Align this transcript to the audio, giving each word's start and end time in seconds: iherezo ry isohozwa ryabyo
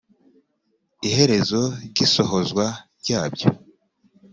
iherezo 1.07 1.61
ry 1.87 1.99
isohozwa 2.05 2.65
ryabyo 2.99 3.49